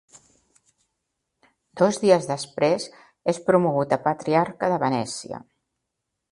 Dos 1.81 1.99
dies 2.07 2.25
després 2.31 2.89
és 3.35 3.43
promogut 3.51 3.95
a 3.99 4.03
patriarca 4.09 4.75
de 4.75 4.83
Venècia. 4.89 5.45